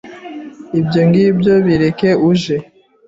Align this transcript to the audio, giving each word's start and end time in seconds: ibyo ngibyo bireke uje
ibyo 0.79 1.01
ngibyo 1.07 1.53
bireke 1.65 2.09
uje 2.29 2.55